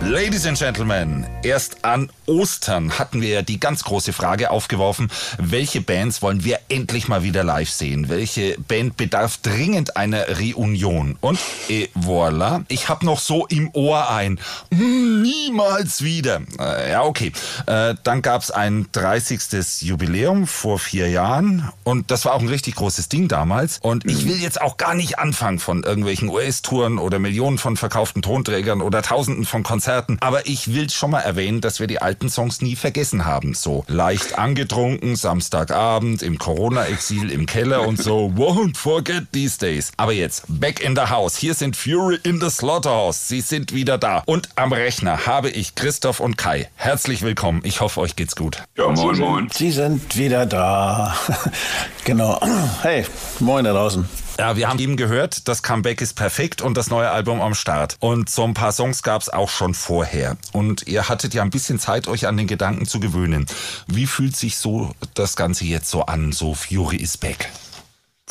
[0.00, 5.80] Ladies and Gentlemen, erst an Ostern hatten wir ja die ganz große Frage aufgeworfen, welche
[5.80, 8.08] Bands wollen wir endlich mal wieder live sehen?
[8.08, 11.16] Welche Band bedarf dringend einer Reunion?
[11.20, 14.38] Und et voilà, ich habe noch so im Ohr ein
[14.70, 16.42] "Mm, niemals wieder.
[16.60, 17.32] Äh, ja, okay.
[17.66, 19.82] Äh, dann gab's ein 30.
[19.82, 23.78] Jubiläum vor vier Jahren und das war auch ein richtig großes Ding damals.
[23.82, 28.22] Und ich will jetzt auch gar nicht anfangen von irgendwelchen US-Touren oder Millionen von verkauften
[28.22, 29.87] Tonträgern oder Tausenden von Konzerten.
[30.20, 33.54] Aber ich will schon mal erwähnen, dass wir die alten Songs nie vergessen haben.
[33.54, 38.32] So leicht angetrunken, Samstagabend, im Corona-Exil, im Keller und so.
[38.36, 39.92] Won't forget these days.
[39.96, 41.36] Aber jetzt, back in the house.
[41.36, 43.28] Hier sind Fury in the Slaughterhouse.
[43.28, 44.22] Sie sind wieder da.
[44.26, 46.68] Und am Rechner habe ich Christoph und Kai.
[46.76, 47.60] Herzlich willkommen.
[47.64, 48.62] Ich hoffe, euch geht's gut.
[48.76, 49.48] Ja, moin, moin.
[49.52, 51.16] Sie sind wieder da.
[52.04, 52.40] genau.
[52.82, 53.06] Hey,
[53.40, 54.27] moin da draußen.
[54.38, 57.96] Ja, wir haben eben gehört, das Comeback ist perfekt und das neue Album am Start.
[57.98, 60.36] Und so ein paar Songs gab's auch schon vorher.
[60.52, 63.46] Und ihr hattet ja ein bisschen Zeit, euch an den Gedanken zu gewöhnen.
[63.88, 66.30] Wie fühlt sich so das Ganze jetzt so an?
[66.30, 67.50] So Fury is back.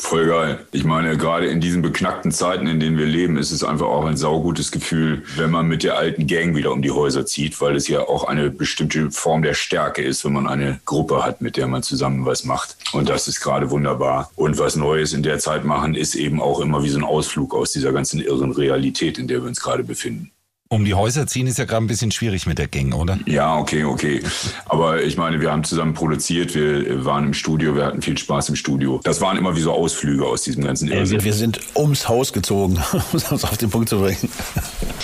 [0.00, 0.64] Voll geil.
[0.70, 4.06] Ich meine, gerade in diesen beknackten Zeiten, in denen wir leben, ist es einfach auch
[4.06, 7.74] ein saugutes Gefühl, wenn man mit der alten Gang wieder um die Häuser zieht, weil
[7.74, 11.56] es ja auch eine bestimmte Form der Stärke ist, wenn man eine Gruppe hat, mit
[11.56, 12.76] der man zusammen was macht.
[12.92, 14.30] Und das ist gerade wunderbar.
[14.36, 17.52] Und was Neues in der Zeit machen, ist eben auch immer wie so ein Ausflug
[17.52, 20.30] aus dieser ganzen irren Realität, in der wir uns gerade befinden.
[20.70, 23.18] Um die Häuser ziehen ist ja gerade ein bisschen schwierig mit der Gang, oder?
[23.24, 24.22] Ja, okay, okay.
[24.66, 28.50] Aber ich meine, wir haben zusammen produziert, wir waren im Studio, wir hatten viel Spaß
[28.50, 29.00] im Studio.
[29.02, 32.34] Das waren immer wie so Ausflüge aus diesem ganzen Ey, wir, wir sind ums Haus
[32.34, 34.28] gezogen, um es auf den Punkt zu bringen.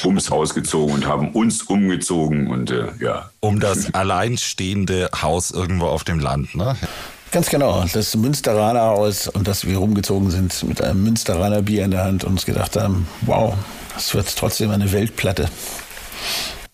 [0.05, 3.31] ums Haus gezogen und haben uns umgezogen und äh, ja.
[3.41, 6.77] Um das alleinstehende Haus irgendwo auf dem Land, ne?
[7.33, 7.85] Ganz genau.
[7.93, 12.23] Das Münsteraner Haus und dass wir rumgezogen sind mit einem Münsteraner Bier in der Hand
[12.23, 13.55] und uns gedacht haben, wow,
[13.95, 15.49] das wird trotzdem eine Weltplatte.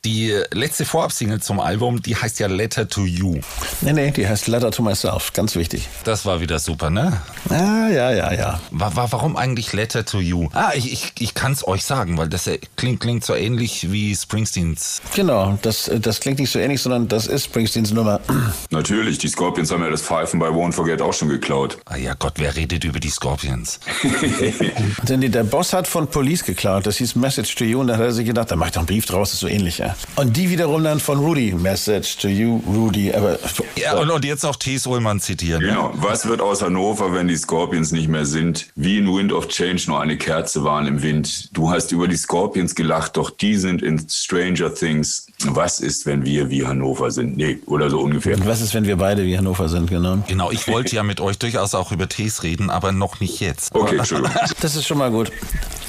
[0.06, 3.39] Die letzte Vorabsingle zum Album, die heißt ja Letter to You.
[3.83, 5.35] Nee, nee, die heißt Letter to Myself.
[5.35, 5.89] Ganz wichtig.
[6.05, 7.20] Das war wieder super, ne?
[7.51, 8.61] Ah, ja, ja, ja.
[8.70, 10.48] Wa- wa- Warum eigentlich Letter to You?
[10.55, 13.92] Ah, ich, ich, ich kann es euch sagen, weil das äh, klingt, klingt so ähnlich
[13.92, 15.02] wie Springsteens.
[15.14, 18.20] Genau, das, das klingt nicht so ähnlich, sondern das ist Springsteens Nummer.
[18.70, 21.77] Natürlich, die Scorpions haben ja das Pfeifen bei Won't Forget auch schon geklaut.
[21.85, 23.80] Ah ja Gott, wer redet über die Scorpions?
[25.03, 27.95] Denn die- der Boss hat von Police geklaut, das hieß Message to You und da
[27.98, 29.77] hat er sich gedacht, da mach ich doch einen Brief draus, das ist so ähnlich,
[29.77, 29.89] ja.
[30.17, 33.39] Und die wiederum dann von Rudy, Message to You, Rudy, aber
[33.77, 34.86] Ja, und, und jetzt noch T.S.
[34.86, 35.61] Ullmann zitieren.
[35.61, 35.92] Genau.
[35.95, 38.68] Was wird aus Hannover, wenn die Scorpions nicht mehr sind?
[38.74, 41.50] Wie in Wind of Change nur eine Kerze waren im Wind.
[41.56, 45.27] Du hast über die Scorpions gelacht, doch die sind in Stranger Things.
[45.48, 47.36] Was ist, wenn wir wie Hannover sind?
[47.36, 48.36] Nee, oder so ungefähr.
[48.46, 50.18] was ist, wenn wir beide wie Hannover sind, genau.
[50.27, 53.74] Genau, ich wollte ja mit euch durchaus auch über Tees reden, aber noch nicht jetzt.
[53.74, 54.34] Okay, Entschuldigung.
[54.61, 55.33] Das ist schon mal gut.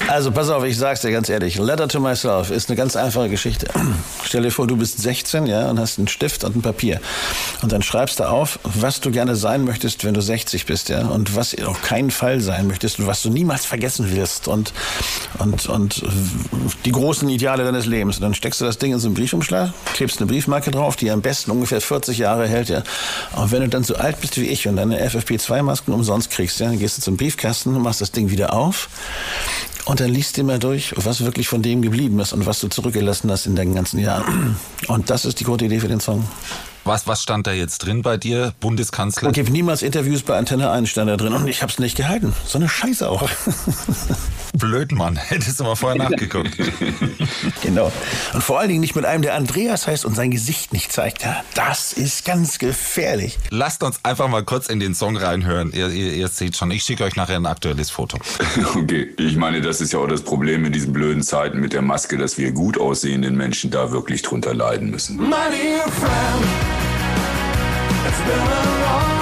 [0.07, 1.57] Also pass auf, ich sag's dir ganz ehrlich.
[1.57, 3.67] Letter to myself ist eine ganz einfache Geschichte.
[4.23, 6.99] Stell dir vor, du bist 16, ja, und hast einen Stift und ein Papier.
[7.61, 11.05] Und dann schreibst du auf, was du gerne sein möchtest, wenn du 60 bist, ja,
[11.07, 14.73] und was auf keinen Fall sein möchtest und was du niemals vergessen wirst und,
[15.39, 16.03] und, und
[16.85, 18.17] die großen Ideale deines Lebens.
[18.17, 21.09] Und dann steckst du das Ding in so einen Briefumschlag, klebst eine Briefmarke drauf, die
[21.09, 22.83] am besten ungefähr 40 Jahre hält, ja.
[23.35, 26.67] Und wenn du dann so alt bist wie ich und deine FFP2-Masken umsonst kriegst, ja,
[26.67, 28.89] dann gehst du zum Briefkasten, machst das Ding wieder auf
[29.85, 32.67] und dann liest du mal durch, was wirklich von dem geblieben ist und was du
[32.67, 34.57] zurückgelassen hast in deinen ganzen Jahren.
[34.87, 36.27] Und das ist die gute Idee für den Song.
[36.83, 39.29] Was, was stand da jetzt drin bei dir, Bundeskanzler?
[39.29, 42.33] Und gib niemals Interviews bei Antenne 1 stand da drin und ich hab's nicht gehalten.
[42.45, 43.27] So eine Scheiße auch.
[44.53, 45.15] Blöd, Mann.
[45.27, 46.57] Hättest du mal vorher nachgeguckt.
[47.61, 47.91] genau.
[48.33, 51.23] Und vor allen Dingen nicht mit einem, der Andreas heißt und sein Gesicht nicht zeigt.
[51.23, 53.37] Ja, das ist ganz gefährlich.
[53.49, 55.71] Lasst uns einfach mal kurz in den Song reinhören.
[55.73, 58.17] Ihr, ihr, ihr seht schon, ich schicke euch nachher ein aktuelles Foto.
[58.81, 61.81] Okay, ich meine, das ist ja auch das Problem in diesen blöden Zeiten mit der
[61.81, 65.17] Maske, dass wir gut aussehenden Menschen da wirklich drunter leiden müssen.
[65.17, 66.45] My dear friend,
[68.07, 69.20] it's been a long, long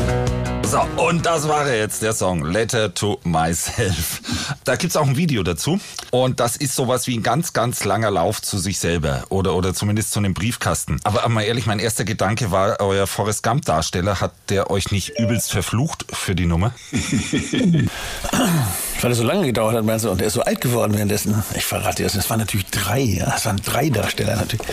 [0.64, 4.22] So, und das war er jetzt, der Song Letter to Myself.
[4.66, 5.80] Da gibt's auch ein Video dazu.
[6.12, 9.24] Und das ist sowas wie ein ganz, ganz langer Lauf zu sich selber.
[9.30, 11.00] Oder, oder zumindest zu einem Briefkasten.
[11.04, 15.52] Aber mal ehrlich, mein erster Gedanke war, euer Forrest Gump-Darsteller, hat der euch nicht übelst
[15.52, 16.72] verflucht für die Nummer?
[19.02, 21.44] Weil es so lange gedauert hat, meinst du, und er ist so alt geworden währenddessen.
[21.56, 23.34] Ich verrate dir das, es waren natürlich drei, ja.
[23.36, 24.68] Es waren drei Darsteller natürlich.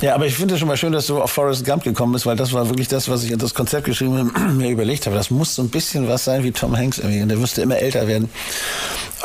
[0.00, 2.26] Ja, aber ich finde es schon mal schön, dass du auf Forrest Gump gekommen bist,
[2.26, 5.16] weil das war wirklich das, was ich in das Konzept geschrieben habe, mir überlegt habe.
[5.16, 7.22] Das muss so ein bisschen was sein wie Tom Hanks irgendwie.
[7.22, 8.28] Und der müsste immer älter werden.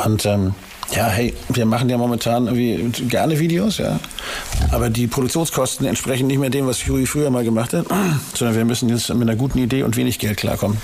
[0.04, 0.54] Und ähm,
[0.90, 3.98] ja, hey, wir machen ja momentan irgendwie gerne Videos, ja.
[4.70, 7.86] Aber die Produktionskosten entsprechen nicht mehr dem, was Fury früher mal gemacht hat,
[8.34, 10.78] sondern wir müssen jetzt mit einer guten Idee und wenig Geld klarkommen.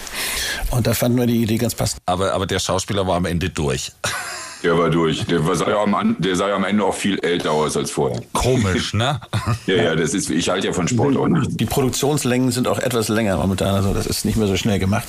[0.71, 2.01] Und da fanden wir die Idee ganz passend.
[2.07, 3.93] Aber, aber der Schauspieler war am Ende durch.
[4.63, 5.25] Der war durch.
[5.27, 7.91] Der, war, sah ja am, der sah ja am Ende auch viel älter aus als
[7.91, 8.21] vorher.
[8.33, 9.21] Komisch, ne?
[9.67, 11.57] Ja, ja, das ist, ich halte ja von Sport auch nichts.
[11.57, 15.07] Die Produktionslängen sind auch etwas länger momentan, also das ist nicht mehr so schnell gemacht.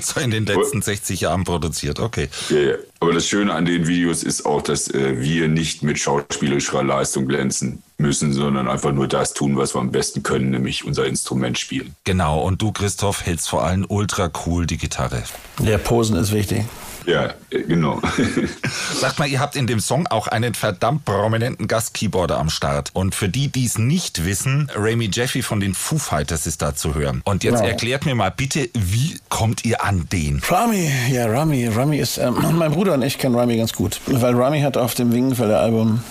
[0.00, 2.28] So in den letzten 60 Jahren produziert, okay.
[2.50, 2.74] Ja, ja.
[3.00, 7.26] Aber das Schöne an den Videos ist auch, dass äh, wir nicht mit schauspielerischer Leistung
[7.26, 11.58] glänzen müssen, sondern einfach nur das tun, was wir am besten können, nämlich unser Instrument
[11.58, 11.94] spielen.
[12.04, 15.22] Genau, und du, Christoph, hältst vor allem ultra cool die Gitarre.
[15.58, 16.64] Der Posen ist wichtig.
[17.06, 18.00] Ja, äh, genau.
[18.98, 22.90] Sagt mal, ihr habt in dem Song auch einen verdammt prominenten Gast-Keyboarder am Start.
[22.94, 26.74] Und für die, die es nicht wissen, Ramy Jeffy von den Foo Fighters ist da
[26.74, 27.22] zu hören.
[27.24, 27.66] Und jetzt Ja.
[27.68, 30.42] erklärt mir mal bitte, wie kommt ihr an den?
[30.48, 31.68] Rami, ja, Rami.
[31.68, 34.00] Rami ist, ähm, mein Bruder und ich kennen Rami ganz gut.
[34.06, 36.02] Weil Rami hat auf dem Wingenfelder Album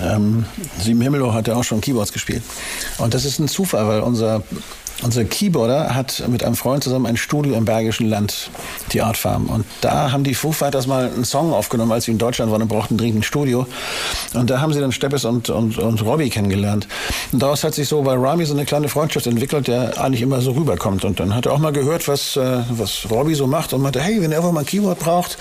[0.00, 0.44] ähm,
[0.78, 2.42] Sieben Himmelhoch hat er auch schon Keyboards gespielt.
[2.98, 4.42] Und das ist ein Zufall, weil unser,
[5.02, 8.50] unser Keyboarder hat mit einem Freund zusammen ein Studio im Bergischen Land,
[8.92, 9.46] die Art Farm.
[9.46, 12.62] Und da haben die Foo Fighters mal einen Song aufgenommen, als sie in Deutschland waren
[12.62, 13.66] und brauchten dringend ein Studio.
[14.34, 16.86] Und da haben sie dann Steppes und, und, und Robbie kennengelernt.
[17.32, 20.40] Und daraus hat sich so bei Rami so eine kleine Freundschaft entwickelt, der eigentlich immer
[20.40, 21.04] so rüberkommt.
[21.04, 24.00] Und dann hat er auch mal gehört, was, äh, was Robbie so macht und meinte,
[24.00, 25.38] hey, wenn er einfach mal ein Keyboard braucht,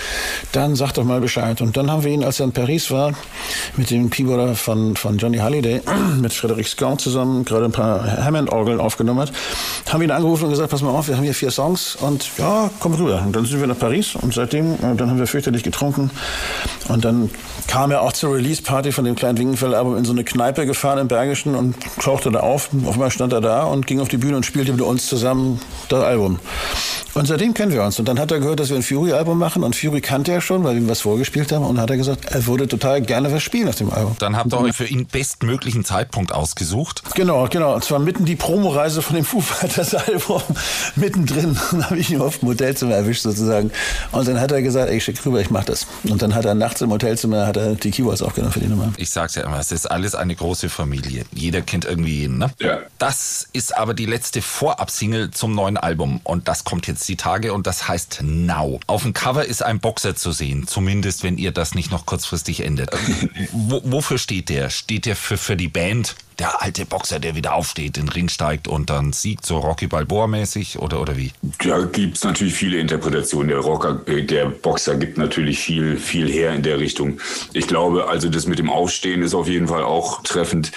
[0.51, 1.61] dann sag doch mal Bescheid.
[1.61, 3.13] Und dann haben wir ihn, als er in Paris war,
[3.77, 5.81] mit dem Keyboarder von, von Johnny Halliday,
[6.19, 9.31] mit Frederic Scott zusammen, gerade ein paar Hammond-Orgeln aufgenommen hat,
[9.91, 12.29] haben wir ihn angerufen und gesagt, pass mal auf, wir haben hier vier Songs und
[12.37, 13.21] ja, komm rüber.
[13.25, 16.11] Und dann sind wir nach Paris und seitdem, äh, dann haben wir fürchterlich getrunken.
[16.91, 17.29] Und dann
[17.67, 21.07] kam er auch zur Release-Party von dem kleinen Wingenfeld-Album in so eine Kneipe gefahren im
[21.07, 22.69] Bergischen und tauchte da auf.
[22.85, 25.61] Auf einmal stand er da und ging auf die Bühne und spielte mit uns zusammen
[25.89, 26.39] das Album.
[27.13, 27.99] Und seitdem kennen wir uns.
[27.99, 29.63] Und dann hat er gehört, dass wir ein Fury-Album machen.
[29.63, 31.65] Und Fury kannte er schon, weil wir ihm was vorgespielt haben.
[31.65, 34.15] Und hat er gesagt, er würde total gerne was spielen auf dem Album.
[34.19, 37.03] Dann habt ihr euch für ihn bestmöglichen Zeitpunkt ausgesucht.
[37.15, 37.75] Genau, genau.
[37.75, 40.41] Und zwar mitten die Promoreise von dem Foo Fighters Album
[40.95, 41.59] mittendrin.
[41.71, 43.71] Und habe ich ihn auf dem Hotelzimmer erwischt sozusagen.
[44.13, 45.87] Und dann hat er gesagt, ey, schick rüber, ich mach das.
[46.03, 48.91] Und dann hat er nachts im Hotelzimmer hat er die Keyboards aufgenommen für die Nummer.
[48.97, 51.25] Ich sag's ja immer, es ist alles eine große Familie.
[51.33, 52.51] Jeder kennt irgendwie jeden, ne?
[52.59, 52.79] Ja.
[52.97, 56.21] Das ist aber die letzte Vorab-Single zum neuen Album.
[56.23, 58.79] Und das kommt jetzt die Tage und das heißt Now.
[58.87, 60.67] Auf dem Cover ist ein Boxer zu sehen.
[60.67, 62.91] Zumindest, wenn ihr das nicht noch kurzfristig ändert.
[63.51, 64.69] Wo, wofür steht der?
[64.69, 66.15] Steht der für, für die Band?
[66.41, 69.85] Der alte Boxer, der wieder aufsteht, in den Ring steigt und dann siegt, so Rocky
[69.85, 71.31] Balboa-mäßig oder, oder wie?
[71.63, 73.49] Da gibt's natürlich viele Interpretationen.
[73.49, 77.19] Der Rocker, äh, der Boxer gibt natürlich viel, viel her in der Richtung.
[77.53, 80.71] Ich glaube, also das mit dem Aufstehen ist auf jeden Fall auch treffend.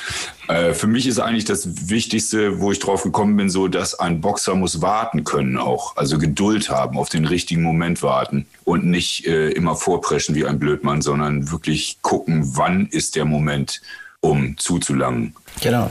[0.49, 4.21] Äh, für mich ist eigentlich das Wichtigste, wo ich drauf gekommen bin, so, dass ein
[4.21, 5.97] Boxer muss warten können auch.
[5.97, 10.59] Also Geduld haben, auf den richtigen Moment warten und nicht äh, immer vorpreschen wie ein
[10.59, 13.81] Blödmann, sondern wirklich gucken, wann ist der Moment,
[14.25, 15.35] um zuzulangen.
[15.61, 15.91] Genau.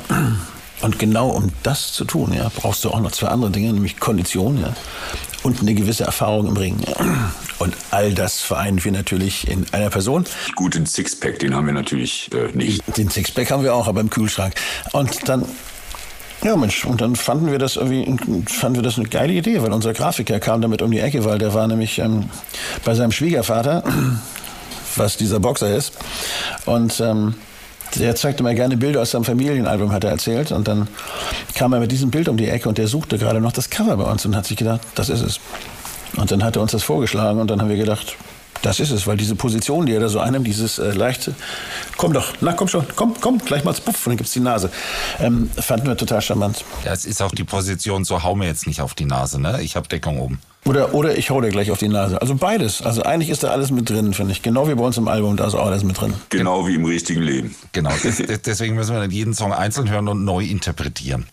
[0.82, 4.00] Und genau um das zu tun, ja, brauchst du auch noch zwei andere Dinge, nämlich
[4.00, 4.74] Kondition, ja,
[5.44, 6.78] und eine gewisse Erfahrung im Ring.
[6.86, 7.32] Ja.
[7.60, 10.26] Und all das vereinen wir natürlich in einer Person.
[10.56, 12.82] Guten Sixpack, den haben wir natürlich äh, nicht.
[12.98, 14.56] Den Sixpack haben wir auch, aber im Kühlschrank.
[14.92, 15.46] Und dann,
[16.44, 18.04] ja Mensch, und dann fanden wir das irgendwie,
[18.48, 21.38] fanden wir das eine geile Idee, weil unser Grafiker kam damit um die Ecke, weil
[21.38, 22.30] der war nämlich ähm,
[22.84, 23.84] bei seinem Schwiegervater,
[24.98, 25.94] was dieser Boxer ist.
[26.66, 27.36] Und ähm,
[28.00, 30.52] der zeigte mir gerne Bilder aus seinem Familienalbum, hat er erzählt.
[30.52, 30.88] Und dann
[31.56, 33.98] kam er mit diesem Bild um die Ecke und der suchte gerade noch das Cover
[33.98, 35.40] bei uns und hat sich gedacht, das ist es.
[36.18, 38.16] Und dann hat er uns das vorgeschlagen und dann haben wir gedacht,
[38.64, 41.36] das ist es, weil diese Position, die er da so einnimmt, dieses äh, leichte,
[41.98, 44.72] komm doch, na komm schon, komm, komm, gleich mal puff, und dann gibt's die Nase,
[45.20, 46.64] ähm, fanden wir total charmant.
[46.86, 49.62] Ja, es ist auch die Position, so hau mir jetzt nicht auf die Nase, ne?
[49.62, 50.40] Ich habe Deckung oben.
[50.66, 52.22] Oder, oder ich hau dir gleich auf die Nase.
[52.22, 52.82] Also beides.
[52.82, 54.42] Also eigentlich ist da alles mit drin, finde ich.
[54.42, 56.14] Genau wie bei uns im Album, da ist auch alles mit drin.
[56.30, 57.54] Genau wie im richtigen Leben.
[57.74, 61.26] Genau, des, des, deswegen müssen wir dann jeden Song einzeln hören und neu interpretieren.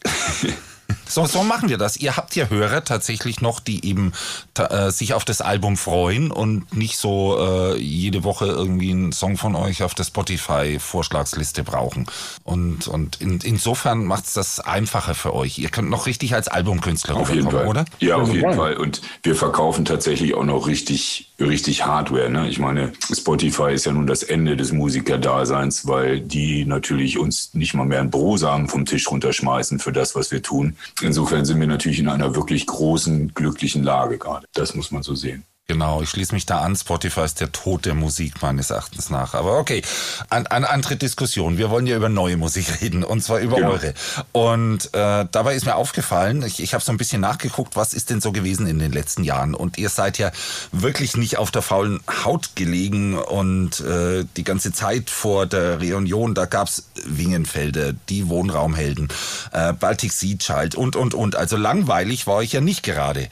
[1.06, 1.96] So, so machen wir das.
[1.96, 4.12] Ihr habt ja Hörer tatsächlich noch, die eben
[4.56, 9.36] äh, sich auf das Album freuen und nicht so äh, jede Woche irgendwie einen Song
[9.36, 12.06] von euch auf der Spotify-Vorschlagsliste brauchen.
[12.44, 15.58] Und, und in, insofern macht es das einfacher für euch.
[15.58, 17.66] Ihr könnt noch richtig als Albumkünstler Auf jeden Fall.
[17.66, 17.84] oder?
[17.98, 18.54] Ja, auf jeden.
[18.54, 18.76] Fall.
[18.76, 22.30] Und wir verkaufen tatsächlich auch noch richtig, richtig Hardware.
[22.30, 22.48] Ne?
[22.48, 27.74] Ich meine, Spotify ist ja nun das Ende des Musikerdaseins, weil die natürlich uns nicht
[27.74, 30.76] mal mehr einen Brosamen vom Tisch runterschmeißen für das, was wir tun.
[31.02, 34.46] Insofern sind wir natürlich in einer wirklich großen, glücklichen Lage gerade.
[34.54, 35.44] Das muss man so sehen.
[35.70, 36.74] Genau, ich schließe mich da an.
[36.74, 39.34] Spotify ist der Tod der Musik meines Erachtens nach.
[39.34, 39.82] Aber okay,
[40.28, 41.58] an, an andere Diskussion.
[41.58, 43.70] Wir wollen ja über neue Musik reden und zwar über Genau.
[43.70, 43.94] eure.
[44.32, 48.10] Und äh, dabei ist mir aufgefallen, ich, ich habe so ein bisschen nachgeguckt, was ist
[48.10, 49.54] denn so gewesen in den letzten Jahren.
[49.54, 50.32] Und ihr seid ja
[50.72, 56.34] wirklich nicht auf der faulen Haut gelegen und äh, die ganze Zeit vor der Reunion,
[56.34, 59.06] da gab's Wingenfelder, die Wohnraumhelden,
[59.52, 61.36] äh, Baltic Sea Child und, und, und.
[61.36, 63.28] Also langweilig war ich ja nicht gerade.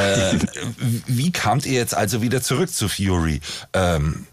[0.00, 0.38] Äh,
[1.06, 3.40] wie kamt ihr jetzt also wieder zurück zu Fury?
[3.72, 4.26] Ähm,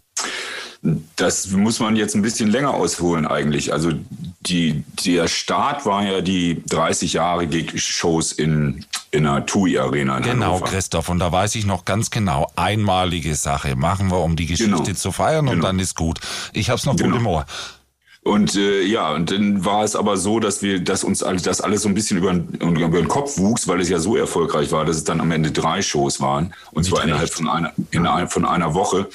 [1.16, 3.72] Das muss man jetzt ein bisschen länger ausholen eigentlich.
[3.72, 3.92] Also
[4.40, 10.22] die, der Start war ja die 30 Jahre Gig-Shows in, in der TUI Arena in
[10.22, 10.66] genau, Hannover.
[10.66, 11.08] Christoph.
[11.08, 13.74] Und da weiß ich noch ganz genau, einmalige Sache.
[13.74, 14.92] Machen wir, um die Geschichte Genau.
[14.94, 15.66] zu feiern und Genau.
[15.66, 16.20] dann ist gut.
[16.52, 17.10] Ich hab's noch Genau.
[17.10, 17.46] gut im Ohr.
[18.28, 21.60] Und äh, ja, und dann war es aber so, dass wir, dass uns alles, das
[21.60, 24.70] alles so ein bisschen über, den- über den Kopf wuchs, weil es ja so erfolgreich
[24.70, 26.52] war, dass es dann am Ende drei Shows waren.
[26.72, 27.08] Und zwar recht.
[27.08, 29.08] innerhalb von einer, innerhalb von einer Woche.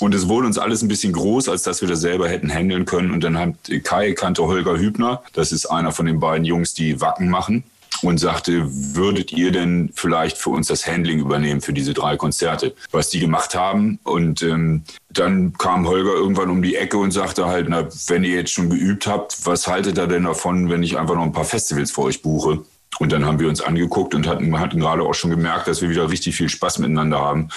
[0.00, 2.84] Und es wurde uns alles ein bisschen groß, als dass wir das selber hätten handeln
[2.84, 3.10] können.
[3.10, 7.00] Und dann hat Kai kannte Holger Hübner, das ist einer von den beiden Jungs, die
[7.00, 7.64] Wacken machen.
[8.00, 12.74] Und sagte, würdet ihr denn vielleicht für uns das Handling übernehmen für diese drei Konzerte,
[12.92, 13.98] was die gemacht haben?
[14.04, 18.36] Und ähm, dann kam Holger irgendwann um die Ecke und sagte halt, na, wenn ihr
[18.36, 21.44] jetzt schon geübt habt, was haltet ihr denn davon, wenn ich einfach noch ein paar
[21.44, 22.62] Festivals für euch buche?
[22.98, 25.90] Und dann haben wir uns angeguckt und hatten, hatten gerade auch schon gemerkt, dass wir
[25.90, 27.48] wieder richtig viel Spaß miteinander haben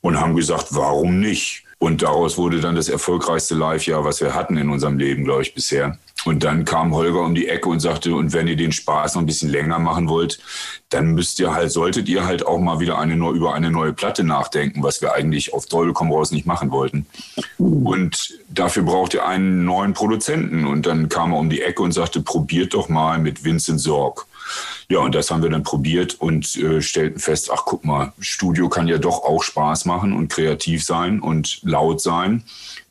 [0.00, 1.64] und haben gesagt, warum nicht?
[1.82, 5.54] Und daraus wurde dann das erfolgreichste Live-Jahr, was wir hatten in unserem Leben, glaube ich,
[5.54, 5.98] bisher.
[6.26, 9.22] Und dann kam Holger um die Ecke und sagte, und wenn ihr den Spaß noch
[9.22, 10.38] ein bisschen länger machen wollt,
[10.90, 14.24] dann müsst ihr halt, solltet ihr halt auch mal wieder eine, über eine neue Platte
[14.24, 17.06] nachdenken, was wir eigentlich auf Teufel komm raus nicht machen wollten.
[17.56, 20.66] Und dafür braucht ihr einen neuen Produzenten.
[20.66, 24.26] Und dann kam er um die Ecke und sagte, probiert doch mal mit Vincent Sorg.
[24.88, 28.68] Ja, und das haben wir dann probiert und äh, stellten fest, ach guck mal, Studio
[28.68, 32.44] kann ja doch auch Spaß machen und kreativ sein und laut sein.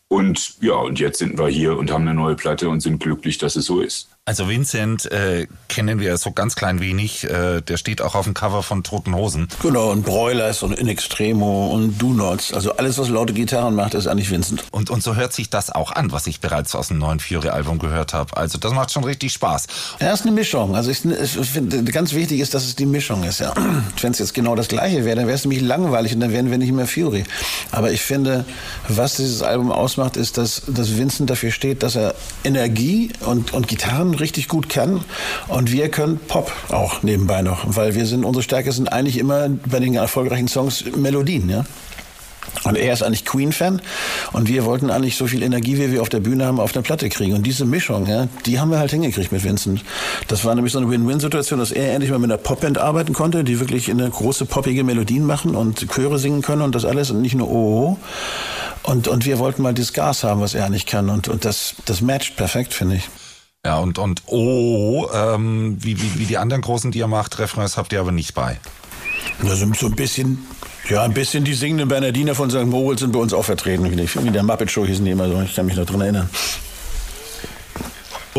[0.07, 3.37] Und ja, und jetzt sind wir hier und haben eine neue Platte und sind glücklich,
[3.37, 4.09] dass es so ist.
[4.29, 7.24] Also Vincent äh, kennen wir so ganz klein wenig.
[7.24, 9.48] Äh, der steht auch auf dem Cover von Toten Hosen.
[9.63, 12.53] Genau, und Broilers und In Extremo und Do Nots.
[12.53, 14.65] Also alles, was laute Gitarren macht, ist eigentlich Vincent.
[14.69, 17.79] Und, und so hört sich das auch an, was ich bereits aus dem neuen Fury-Album
[17.79, 18.38] gehört habe.
[18.38, 19.65] Also das macht schon richtig Spaß.
[20.00, 20.75] Ja, ist eine Mischung.
[20.75, 23.39] Also ich, ich finde, ganz wichtig ist, dass es die Mischung ist.
[23.39, 23.55] Ja.
[24.00, 26.51] Wenn es jetzt genau das Gleiche wäre, dann wäre es nämlich langweilig und dann wären
[26.51, 27.24] wir nicht mehr Fury.
[27.71, 28.45] Aber ich finde,
[28.88, 33.67] was dieses Album ausmacht, ist, dass, dass Vincent dafür steht, dass er Energie und, und
[33.67, 35.03] Gitarren richtig gut kann
[35.47, 39.49] und wir können Pop auch nebenbei noch, weil wir sind unsere Stärke sind eigentlich immer
[39.49, 41.65] bei den erfolgreichen Songs Melodien, ja.
[42.63, 43.81] Und er ist eigentlich Queen-Fan
[44.33, 46.81] und wir wollten eigentlich so viel Energie, wie wir auf der Bühne haben, auf der
[46.81, 47.33] Platte kriegen.
[47.33, 49.83] Und diese Mischung, ja, die haben wir halt hingekriegt mit Vincent.
[50.27, 53.43] Das war nämlich so eine Win-Win-Situation, dass er endlich mal mit einer Popband arbeiten konnte,
[53.43, 57.21] die wirklich eine große poppige Melodien machen und Chöre singen können und das alles und
[57.21, 57.97] nicht nur oh.
[58.83, 61.09] Und, und wir wollten mal dieses Gas haben, was er nicht kann.
[61.09, 63.09] Und, und das, das matcht perfekt, finde ich.
[63.65, 67.75] Ja, und, und oh, ähm, wie, wie, wie die anderen großen, die ihr macht, Refrains
[67.75, 68.57] habt ihr aber nicht bei.
[69.43, 70.45] Also so ein bisschen,
[70.87, 72.65] ja, ein bisschen die singenden Bernardiner von St.
[72.65, 73.91] Moritz sind bei uns auch vertreten.
[73.91, 75.41] Wie der Muppet Show hießen die immer so.
[75.41, 76.29] Ich kann mich noch dran erinnern.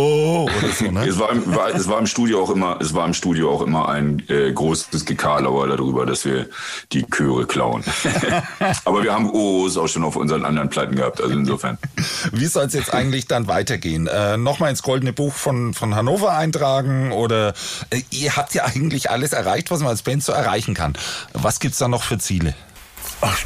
[0.03, 1.07] Oh, oder so, ne?
[1.07, 3.61] Es war, im- war, es war im Studio auch immer, es war im Studio auch
[3.61, 6.49] immer ein äh, großes Gekarlauer darüber, dass wir
[6.93, 7.85] die Chöre klauen.
[8.87, 11.77] Aber wir haben O's auch schon auf unseren anderen Platten gehabt, also insofern.
[12.33, 14.07] Wie soll es jetzt eigentlich dann weitergehen?
[14.07, 17.53] Äh, Nochmal ins Goldene Buch von, von Hannover eintragen oder
[17.91, 20.95] äh, ihr habt ja eigentlich alles erreicht, was man als Band so erreichen kann.
[21.35, 22.55] Was gibt's da noch für Ziele?
[23.21, 23.37] Ach,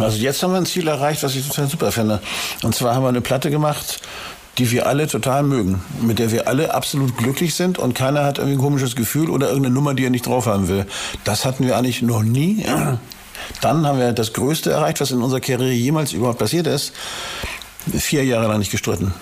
[0.00, 2.20] also jetzt haben wir ein Ziel erreicht, was ich total super finde.
[2.62, 4.00] Und zwar haben wir eine Platte gemacht,
[4.58, 8.38] die wir alle total mögen, mit der wir alle absolut glücklich sind und keiner hat
[8.38, 10.86] irgendwie ein komisches Gefühl oder irgendeine Nummer, die er nicht drauf haben will.
[11.24, 12.64] Das hatten wir eigentlich noch nie.
[13.60, 16.92] Dann haben wir das Größte erreicht, was in unserer Karriere jemals überhaupt passiert ist.
[17.90, 19.14] Vier Jahre lang nicht gestritten.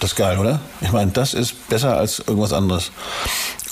[0.00, 0.60] Das ist geil, oder?
[0.80, 2.90] Ich meine, das ist besser als irgendwas anderes.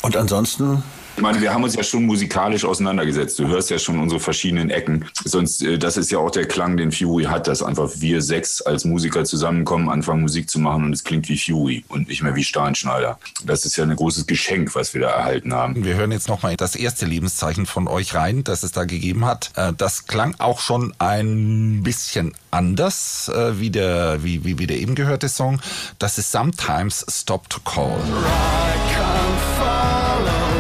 [0.03, 0.83] Und ansonsten
[1.17, 3.39] Ich meine, wir haben uns ja schon musikalisch auseinandergesetzt.
[3.39, 5.05] Du hörst ja schon unsere verschiedenen Ecken.
[5.25, 8.63] Sonst, äh, das ist ja auch der Klang, den Fury hat, dass einfach wir sechs
[8.63, 12.35] als Musiker zusammenkommen, anfangen Musik zu machen und es klingt wie Fury und nicht mehr
[12.37, 13.19] wie Steinschneider.
[13.45, 15.85] Das ist ja ein großes Geschenk, was wir da erhalten haben.
[15.85, 19.51] Wir hören jetzt nochmal das erste Lebenszeichen von euch rein, das es da gegeben hat.
[19.57, 24.79] Äh, Das klang auch schon ein bisschen anders äh, wie, der, wie, wie, wie der
[24.79, 25.61] eben gehörte Song.
[25.99, 27.99] Das ist Sometimes Stop to Call.
[27.99, 30.60] I can't follow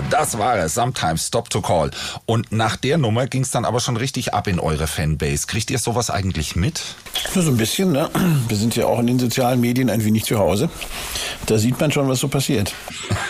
[0.00, 0.74] das war es.
[0.74, 1.90] Sometimes Stop to Call.
[2.26, 5.46] Und nach der Nummer ging es dann aber schon richtig ab in eure Fanbase.
[5.46, 6.82] Kriegt ihr sowas eigentlich mit?
[7.34, 8.10] Nur so ein bisschen, ne?
[8.48, 10.68] Wir sind ja auch in den sozialen Medien ein wenig zu Hause.
[11.46, 12.74] Da sieht man schon, was so passiert.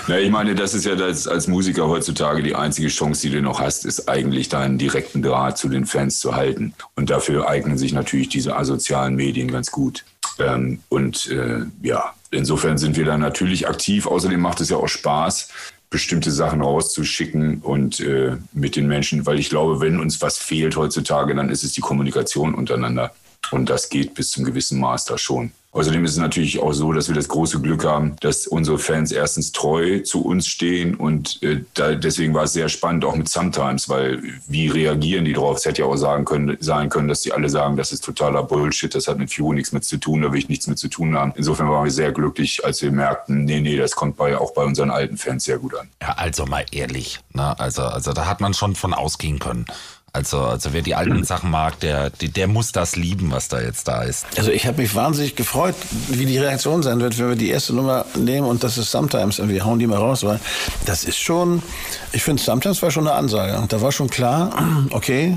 [0.07, 3.43] Na, ich meine, das ist ja das, als Musiker heutzutage die einzige Chance, die du
[3.43, 6.75] noch hast, ist eigentlich deinen direkten Draht zu den Fans zu halten.
[6.97, 10.05] Und dafür eignen sich natürlich diese asozialen Medien ganz gut.
[10.39, 14.07] Ähm, und äh, ja, insofern sind wir da natürlich aktiv.
[14.07, 15.49] Außerdem macht es ja auch Spaß,
[15.95, 20.75] bestimmte Sachen rauszuschicken und äh, mit den Menschen, weil ich glaube, wenn uns was fehlt
[20.75, 23.15] heutzutage, dann ist es die Kommunikation untereinander.
[23.53, 25.53] Und das geht bis zum gewissen Maß da schon.
[25.75, 29.11] Außerdem ist es natürlich auch so, dass wir das große Glück haben, dass unsere Fans
[29.11, 33.29] erstens treu zu uns stehen und äh, da, deswegen war es sehr spannend auch mit
[33.29, 35.59] Sometimes, weil wie reagieren die drauf?
[35.59, 38.45] Es hätte ja auch sagen können, sein können, dass die alle sagen, das ist totaler
[38.45, 40.87] Bullshit, das hat mit Fugo nichts mit zu tun, da will ich nichts mit zu
[40.87, 41.33] tun haben.
[41.35, 44.63] Insofern waren wir sehr glücklich, als wir merkten, nee, nee, das kommt bei, auch bei
[44.63, 45.89] unseren alten Fans sehr gut an.
[46.01, 47.19] Ja, also mal ehrlich.
[47.33, 47.59] Ne?
[47.59, 49.67] Also, also da hat man schon von ausgehen können.
[50.15, 53.61] Also, also wer die alten Sachen mag, der, der, der muss das lieben, was da
[53.61, 54.25] jetzt da ist.
[54.37, 55.75] Also ich habe mich wahnsinnig gefreut,
[56.07, 59.41] wie die Reaktion sein wird, wenn wir die erste Nummer nehmen und das ist Sometimes
[59.41, 60.39] und wir hauen die mal raus, weil
[60.87, 61.65] das ist schon,
[62.13, 63.61] ich finde Sometimes war schon eine Ansage.
[63.69, 64.53] Da war schon klar,
[64.91, 65.37] okay,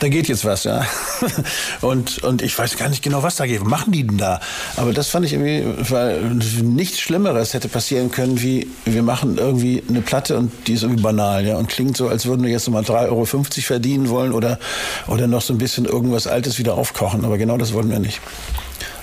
[0.00, 0.84] da geht jetzt was, ja.
[1.80, 3.60] Und, und ich weiß gar nicht genau, was da geht.
[3.60, 4.40] Was machen die denn da?
[4.76, 6.20] Aber das fand ich irgendwie, weil
[6.62, 11.02] nichts Schlimmeres hätte passieren können, wie wir machen irgendwie eine Platte und die ist irgendwie
[11.02, 11.56] banal, ja.
[11.56, 13.24] Und klingt so, als würden wir jetzt nochmal 3,50 Euro
[13.62, 14.58] verdienen wollen oder,
[15.06, 17.24] oder noch so ein bisschen irgendwas Altes wieder aufkochen.
[17.24, 18.20] Aber genau das wollen wir nicht.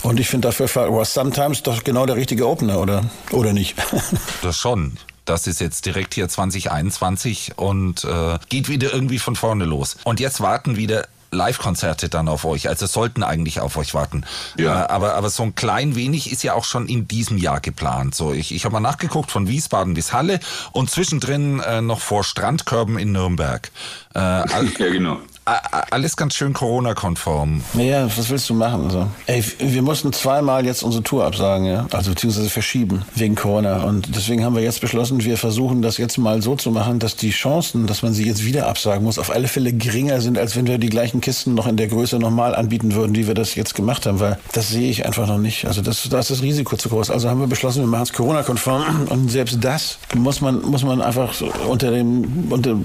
[0.04, 3.76] Und ich finde dafür was Sometimes doch genau der richtige Opener, oder, oder nicht?
[4.42, 4.98] Das schon.
[5.26, 9.98] Das ist jetzt direkt hier 2021 und äh, geht wieder irgendwie von vorne los.
[10.04, 12.68] Und jetzt warten wieder Live-Konzerte dann auf euch.
[12.70, 14.26] Also sollten eigentlich auf euch warten.
[14.58, 14.84] Ja.
[14.84, 18.16] Äh, aber, aber so ein klein wenig ist ja auch schon in diesem Jahr geplant.
[18.16, 20.40] So, ich, ich habe mal nachgeguckt von Wiesbaden bis Halle
[20.72, 23.72] und zwischendrin äh, noch vor Strandkörben in Nürnberg.
[24.14, 25.20] Äh, all, Ja, genau.
[25.46, 27.62] Alles ganz schön Corona-konform.
[27.74, 28.86] Naja, was willst du machen?
[28.86, 31.86] Also, ey, wir mussten zweimal jetzt unsere Tour absagen, ja.
[31.92, 33.84] Also beziehungsweise verschieben wegen Corona.
[33.84, 37.16] Und deswegen haben wir jetzt beschlossen, wir versuchen das jetzt mal so zu machen, dass
[37.16, 40.56] die Chancen, dass man sie jetzt wieder absagen muss, auf alle Fälle geringer sind, als
[40.56, 43.54] wenn wir die gleichen Kisten noch in der Größe nochmal anbieten würden, wie wir das
[43.54, 44.20] jetzt gemacht haben.
[44.20, 45.66] Weil das sehe ich einfach noch nicht.
[45.66, 47.12] Also das, da ist das Risiko zu groß.
[47.12, 49.08] Also haben wir beschlossen, wir machen es Corona-konform.
[49.10, 52.76] Und selbst das muss man, muss man einfach so unter dem, unter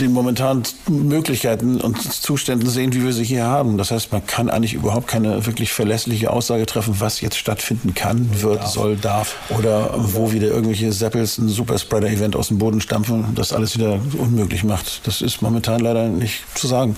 [0.00, 3.78] den momentanen Möglichkeiten und Zuständen sehen, wie wir sie hier haben.
[3.78, 8.42] Das heißt, man kann eigentlich überhaupt keine wirklich verlässliche Aussage treffen, was jetzt stattfinden kann,
[8.42, 9.36] wird, soll, darf.
[9.56, 14.64] Oder wo wieder irgendwelche Seppels ein Superspreader-Event aus dem Boden stampfen, das alles wieder unmöglich
[14.64, 15.06] macht.
[15.06, 16.96] Das ist momentan leider nicht zu sagen.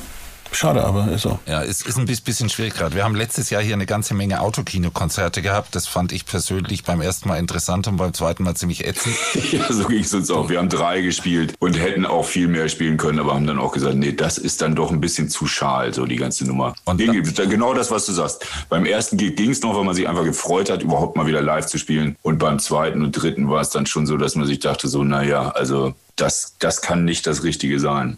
[0.50, 1.38] Schade, aber ist so.
[1.46, 2.94] Ja, es ist ein bis- bisschen schwierig gerade.
[2.96, 5.74] Wir haben letztes Jahr hier eine ganze Menge Autokino-Konzerte gehabt.
[5.74, 9.14] Das fand ich persönlich beim ersten Mal interessant und beim zweiten Mal ziemlich ätzend.
[9.52, 10.48] Ja, so ging es uns auch.
[10.48, 13.72] Wir haben drei gespielt und hätten auch viel mehr spielen können, aber haben dann auch
[13.72, 16.74] gesagt, nee, das ist dann doch ein bisschen zu schal, so die ganze Nummer.
[16.84, 18.44] Und dann- dann, genau das, was du sagst.
[18.68, 21.40] Beim ersten Gig ging es noch, weil man sich einfach gefreut hat, überhaupt mal wieder
[21.42, 22.16] live zu spielen.
[22.22, 25.04] Und beim zweiten und dritten war es dann schon so, dass man sich dachte, so,
[25.04, 28.16] naja, also das, das kann nicht das Richtige sein.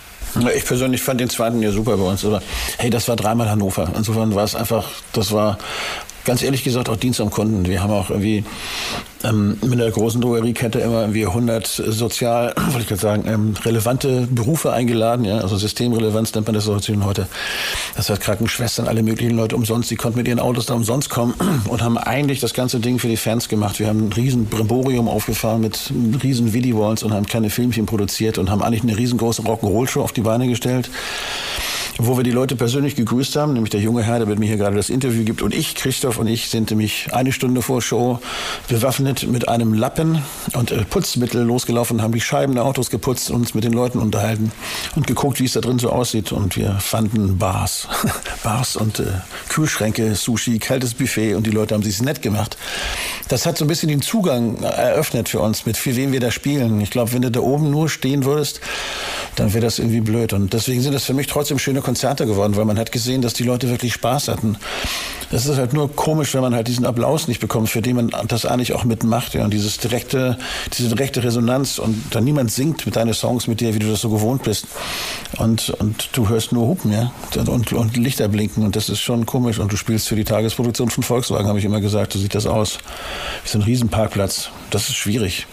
[0.54, 2.24] Ich persönlich fand den zweiten ja super bei uns.
[2.24, 2.42] Aber
[2.78, 3.92] hey, das war dreimal Hannover.
[3.96, 5.58] Insofern war es einfach, das war
[6.24, 7.66] ganz ehrlich gesagt auch Dienst am Kunden.
[7.66, 8.44] Wir haben auch irgendwie
[9.24, 14.28] ähm, mit einer großen Drogeriekette immer irgendwie 100 sozial, wollte ich gerade sagen, ähm, relevante
[14.30, 15.24] Berufe eingeladen.
[15.24, 15.38] Ja?
[15.38, 17.26] Also Systemrelevanz nennt man das heute.
[17.96, 19.90] Das heißt Krankenschwestern, alle möglichen Leute umsonst.
[19.90, 21.34] Die konnten mit ihren Autos da umsonst kommen
[21.68, 23.78] und haben eigentlich das ganze Ding für die Fans gemacht.
[23.78, 28.50] Wir haben ein riesen Brimborium aufgefahren mit riesen Videowalls und haben kleine Filmchen produziert und
[28.50, 30.90] haben eigentlich eine riesengroße Rock'n'Roll-Show auf die Beine gestellt
[32.06, 34.56] wo wir die Leute persönlich gegrüßt haben, nämlich der junge Herr, der mit mir hier
[34.56, 38.20] gerade das Interview gibt und ich, Christoph und ich, sind nämlich eine Stunde vor Show
[38.68, 40.22] bewaffnet mit einem Lappen
[40.54, 43.98] und äh, Putzmittel losgelaufen haben die Scheiben der Autos geputzt und uns mit den Leuten
[43.98, 44.52] unterhalten
[44.96, 47.88] und geguckt, wie es da drin so aussieht und wir fanden Bars,
[48.42, 49.06] Bars und äh,
[49.48, 52.56] Kühlschränke, Sushi, kaltes Buffet und die Leute haben sich's nett gemacht.
[53.28, 56.30] Das hat so ein bisschen den Zugang eröffnet für uns, mit für wen wir da
[56.30, 56.80] spielen.
[56.80, 58.60] Ich glaube, wenn du da oben nur stehen würdest,
[59.40, 60.34] dann wäre das irgendwie blöd.
[60.34, 63.32] Und deswegen sind das für mich trotzdem schöne Konzerte geworden, weil man hat gesehen, dass
[63.32, 64.58] die Leute wirklich Spaß hatten.
[65.32, 68.12] Es ist halt nur komisch, wenn man halt diesen Applaus nicht bekommt, für den man
[68.28, 69.32] das eigentlich auch mitmacht.
[69.32, 70.36] Ja, und dieses direkte,
[70.76, 74.02] diese direkte Resonanz und dann niemand singt mit deinen Songs mit dir, wie du das
[74.02, 74.66] so gewohnt bist.
[75.38, 79.24] Und, und du hörst nur Hupen, ja, und, und Lichter blinken und das ist schon
[79.24, 79.58] komisch.
[79.58, 82.46] Und du spielst für die Tagesproduktion von Volkswagen, habe ich immer gesagt, so sieht das
[82.46, 82.76] aus.
[83.44, 84.50] Wie so ein Riesenparkplatz.
[84.70, 85.46] Das ist schwierig.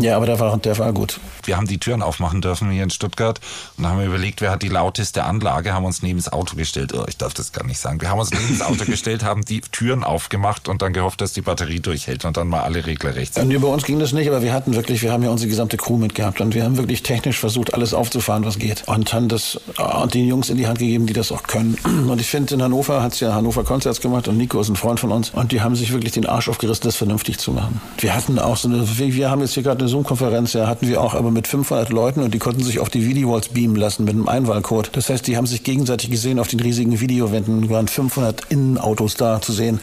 [0.00, 1.20] Ja, aber der war, der war gut.
[1.44, 3.40] Wir haben die Türen aufmachen dürfen hier in Stuttgart
[3.76, 6.92] und haben überlegt, wer hat die lauteste Anlage, haben uns neben das Auto gestellt.
[6.94, 8.00] Oh, ich darf das gar nicht sagen.
[8.00, 11.32] Wir haben uns neben das Auto gestellt, haben die Türen aufgemacht und dann gehofft, dass
[11.32, 13.38] die Batterie durchhält und dann mal alle Regler rechts.
[13.38, 15.76] Und bei uns ging das nicht, aber wir hatten wirklich, wir haben ja unsere gesamte
[15.76, 18.84] Crew mitgehabt und wir haben wirklich technisch versucht, alles aufzufahren, was geht.
[18.86, 21.76] Und haben das und den Jungs in die Hand gegeben, die das auch können.
[22.08, 24.76] Und ich finde, in Hannover hat es ja Hannover Konzerts gemacht und Nico ist ein
[24.76, 27.80] Freund von uns und die haben sich wirklich den Arsch aufgerissen, das vernünftig zu machen.
[27.98, 31.00] Wir hatten auch so eine, wir haben jetzt hier gerade eine Zoom-Konferenz, ja, hatten wir
[31.00, 34.14] auch, aber mit 500 Leuten und die konnten sich auf die Videowalls beamen lassen mit
[34.14, 34.90] einem Einwahlcode.
[34.92, 39.40] Das heißt, die haben sich gegenseitig gesehen auf den riesigen Videowänden, waren 500 Innenautos da
[39.40, 39.80] zu sehen.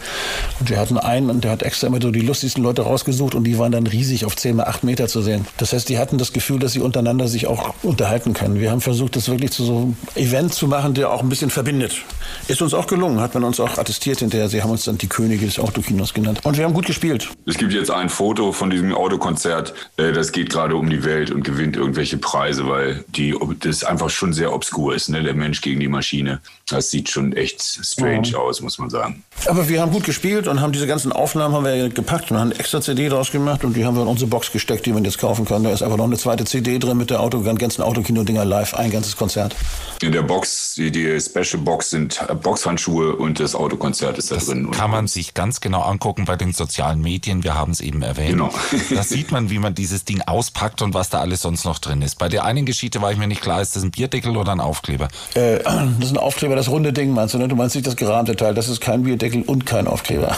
[0.59, 3.43] Und wir hatten einen und der hat extra immer so die lustigsten Leute rausgesucht und
[3.43, 5.45] die waren dann riesig auf 10 mal 8 Meter zu sehen.
[5.57, 8.59] Das heißt, die hatten das Gefühl, dass sie untereinander sich auch unterhalten können.
[8.59, 11.49] Wir haben versucht, das wirklich zu so einem Event zu machen, der auch ein bisschen
[11.49, 12.01] verbindet.
[12.47, 14.49] Ist uns auch gelungen, hat man uns auch attestiert hinterher.
[14.49, 16.39] Sie haben uns dann die Könige des Autokinos genannt.
[16.43, 17.29] Und wir haben gut gespielt.
[17.45, 21.31] Es gibt jetzt ein Foto von diesem Autokonzert, äh, das geht gerade um die Welt
[21.31, 25.23] und gewinnt irgendwelche Preise, weil die, das einfach schon sehr obskur ist, ne?
[25.23, 26.39] der Mensch gegen die Maschine.
[26.69, 28.39] Das sieht schon echt strange Ja.
[28.39, 29.23] aus, muss man sagen.
[29.47, 32.51] Aber wir haben gut gespielt und haben diese ganzen Aufnahmen haben wir gepackt und haben
[32.51, 35.03] eine extra CD draus gemacht und die haben wir in unsere Box gesteckt, die man
[35.05, 35.63] jetzt kaufen kann.
[35.63, 38.91] Da ist einfach noch eine zweite CD drin mit der Auto, ganzen Autokino-Dinger live, ein
[38.91, 39.55] ganzes Konzert.
[40.01, 44.37] In der Box, die, die Special Box sind äh, Boxhandschuhe und das Autokonzert ist da
[44.37, 44.71] drin.
[44.71, 47.43] Kann man sich ganz genau angucken bei den sozialen Medien.
[47.43, 48.31] Wir haben es eben erwähnt.
[48.31, 48.49] Genau.
[48.93, 52.01] Da sieht man, wie man dieses Ding auspackt und was da alles sonst noch drin
[52.01, 52.17] ist.
[52.17, 54.59] Bei der einen Geschichte war ich mir nicht klar, ist das ein Bierdeckel oder ein
[54.59, 55.07] Aufkleber?
[55.33, 57.47] Äh, das ist ein Aufkleber, das runde Ding meinst du, ne?
[57.47, 58.53] Du meinst nicht das gerahmte Teil.
[58.53, 60.35] Das ist kein Bierdeckel und kein Aufkleber.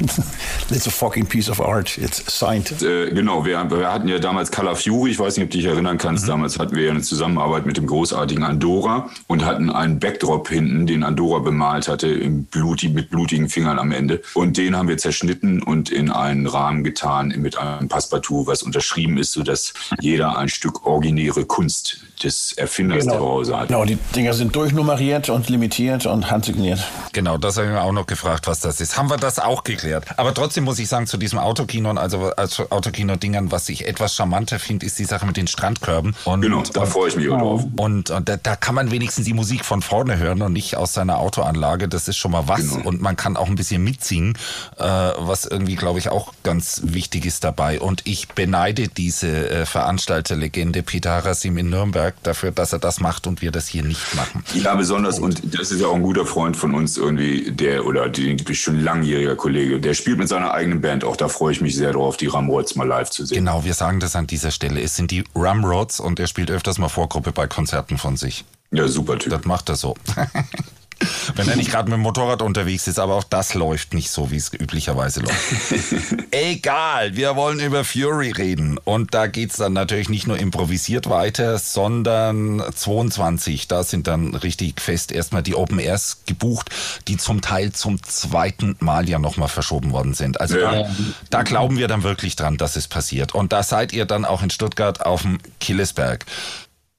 [0.70, 1.98] It's a fucking piece of art.
[1.98, 2.82] It's signed.
[2.82, 5.66] Äh, genau, wir, wir hatten ja damals Color Fury, ich weiß nicht, ob du dich
[5.66, 9.98] erinnern kannst, damals hatten wir ja eine Zusammenarbeit mit dem großartigen Andorra und hatten einen
[9.98, 14.22] Backdrop hinten, den Andorra bemalt hatte, im Bluti, mit blutigen Fingern am Ende.
[14.34, 19.18] Und den haben wir zerschnitten und in einen Rahmen getan mit einem Passepartout, was unterschrieben
[19.18, 23.68] ist, sodass jeder ein Stück originäre Kunst des Erfinders der Hause hat.
[23.68, 26.78] Genau, die Dinger sind durchnummeriert und limitiert und handsigniert.
[27.12, 28.96] Genau, das habe ich mir auch noch gefragt, was das ist.
[28.96, 30.06] Haben wir das auch geklärt.
[30.16, 34.58] Aber trotzdem muss ich sagen, zu diesem Autokino, also als Autokino-Dingern, was ich etwas charmanter
[34.58, 36.14] finde, ist die Sache mit den Strandkörben.
[36.24, 37.64] Und, Genau, da freue ich mich auch drauf.
[37.76, 40.92] Und, und da, da kann man wenigstens die Musik von vorne hören und nicht aus
[40.94, 41.88] seiner Autoanlage.
[41.88, 42.60] Das ist schon mal was.
[42.60, 42.88] Genau.
[42.88, 44.34] Und man kann auch ein bisschen mitsingen,
[44.78, 47.80] äh, was irgendwie, glaube ich, auch ganz wichtig ist dabei.
[47.80, 53.26] Und ich beneide diese äh, Veranstalterlegende Peter Harasim in Nürnberg dafür, dass er das macht
[53.26, 54.44] und wir das hier nicht machen.
[54.54, 58.08] Ja, besonders, und das ist ja auch ein guter Freund von uns irgendwie, der, oder
[58.08, 61.76] die, schon langjähriger Kollege, der spielt mit seiner eigenen Band auch, da freue ich mich
[61.76, 63.38] sehr drauf, die Ramrods mal live zu sehen.
[63.38, 64.80] Genau, wir sagen das an dieser Stelle.
[64.80, 68.44] Es sind die Rumrods und er spielt öfters mal Vorgruppe bei Konzerten von sich.
[68.70, 69.30] Ja, super Typ.
[69.32, 69.94] Das macht er so.
[71.34, 74.30] Wenn er nicht gerade mit dem Motorrad unterwegs ist, aber auch das läuft nicht so,
[74.30, 76.24] wie es üblicherweise läuft.
[76.30, 78.78] Egal, wir wollen über Fury reden.
[78.78, 84.80] Und da geht's dann natürlich nicht nur improvisiert weiter, sondern 22, da sind dann richtig
[84.80, 86.70] fest erstmal die Open Airs gebucht,
[87.08, 90.40] die zum Teil zum zweiten Mal ja nochmal verschoben worden sind.
[90.40, 90.82] Also Ja.
[90.82, 90.90] da,
[91.30, 93.34] da glauben wir dann wirklich dran, dass es passiert.
[93.34, 96.24] Und da seid ihr dann auch in Stuttgart auf dem Killesberg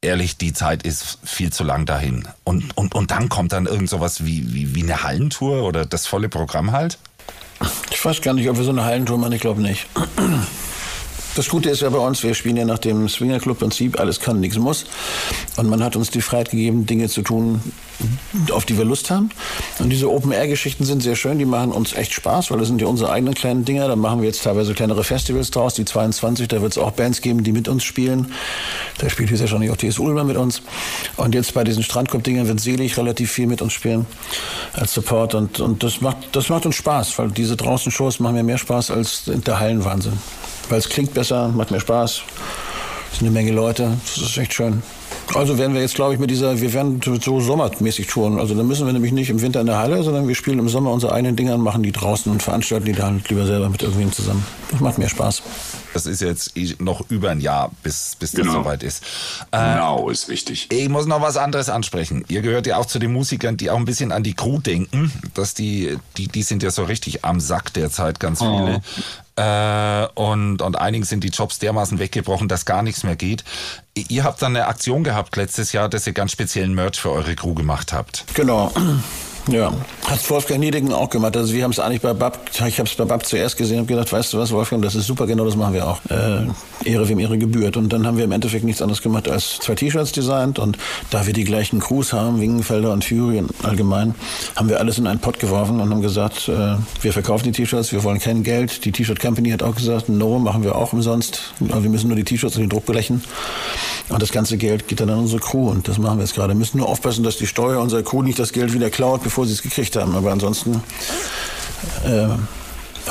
[0.04, 2.28] ehrlich, die Zeit ist viel zu lang dahin.
[2.44, 6.08] Und, und, und dann kommt dann irgend sowas wie, wie, wie eine Hallentour oder das
[6.08, 6.98] volle Programm halt?
[7.92, 9.88] Ich weiß gar nicht, ob wir so eine Hallentour machen, ich glaube nicht.
[11.36, 14.60] Das Gute ist ja bei uns, wir spielen ja nach dem Swingerclub-Prinzip, alles kann, nichts
[14.60, 14.86] muss.
[15.58, 17.60] Und man hat uns die Freiheit gegeben, Dinge zu tun,
[18.52, 19.30] auf die wir Lust haben.
[19.80, 22.88] Und diese Open-Air-Geschichten sind sehr schön, die machen uns echt Spaß, weil das sind ja
[22.88, 23.88] unsere eigenen kleinen Dinger.
[23.88, 25.74] Da machen wir jetzt teilweise kleinere Festivals draus.
[25.74, 28.32] Die 22, da wird es auch Bands geben, die mit uns spielen.
[29.00, 30.62] Da spielt höchstwahrscheinlich auch TS Ulmer mit uns.
[31.18, 34.06] Und jetzt bei diesen Strandkorb-Dingern wird Selig relativ viel mit uns spielen
[34.74, 35.34] als Support.
[35.34, 38.92] Und, und das, macht, das macht uns Spaß, weil diese Draußen-Shows machen mir mehr Spaß
[38.92, 40.20] als der Hallenwahnsinn.
[40.70, 42.22] Weil es klingt besser, macht mehr Spaß.
[43.12, 43.98] Es sind eine Menge Leute.
[44.16, 44.82] Das ist echt schön.
[45.36, 48.40] Also werden wir jetzt, glaube ich, mit dieser, wir werden so sommermäßig touren.
[48.40, 50.68] Also dann müssen wir nämlich nicht im Winter in der Halle, sondern wir spielen im
[50.68, 53.82] Sommer unsere eigenen Dinger und machen die draußen und veranstalten die dann lieber selber mit
[53.84, 54.46] irgendwem zusammen.
[54.72, 55.42] Das macht mehr Spaß.
[55.94, 58.54] Das ist jetzt noch über ein Jahr, bis, bis das Genau.
[58.54, 59.04] soweit ist.
[59.52, 60.68] Äh, Genau, ist wichtig.
[60.72, 62.26] Ich muss noch was anderes ansprechen.
[62.28, 65.12] Ihr gehört ja auch zu den Musikern, die auch ein bisschen an die Crew denken.
[65.36, 68.82] Dass die, die, die sind ja so richtig am Sack derzeit, ganz viele.
[69.36, 73.44] Äh, und, und einigen sind die Jobs dermaßen weggebrochen, dass gar nichts mehr geht.
[73.96, 77.36] Ihr habt dann eine Aktion gehabt letztes Jahr, dass ihr ganz speziellen Merch für eure
[77.36, 78.26] Crew gemacht habt.
[78.34, 78.72] Genau.
[79.52, 79.74] Ja,
[80.06, 81.36] hat Wolfgang Niedegen auch gemacht.
[81.36, 83.88] Also wir haben es eigentlich bei Bab, ich habe es bei Bab zuerst gesehen und
[83.88, 86.00] gedacht, weißt du was, Wolfgang, das ist super, genau das machen wir auch.
[86.10, 86.48] Äh,
[86.86, 87.76] Ehre wem Ehre gebührt.
[87.76, 90.78] Und dann haben wir im Endeffekt nichts anderes gemacht als zwei T-Shirts designt und
[91.10, 94.16] da wir die gleichen Crews haben, Wingenfelder und Fury allgemein,
[94.56, 97.92] haben wir alles in einen Pott geworfen und haben gesagt, äh, wir verkaufen die T-Shirts,
[97.92, 98.86] wir wollen kein Geld.
[98.86, 101.54] Die T-Shirt Company hat auch gesagt, no, machen wir auch umsonst.
[101.60, 103.22] Wir müssen nur die T-Shirts und den Druck belechen.
[104.10, 106.54] Und das ganze Geld geht dann an unsere Crew und das machen wir jetzt gerade.
[106.54, 109.48] Wir müssen nur aufpassen, dass die Steuer unserer Crew nicht das Geld wieder klaut, bevor
[109.48, 110.16] sie es gekriegt haben.
[110.16, 110.84] Aber ansonsten
[112.06, 112.28] äh,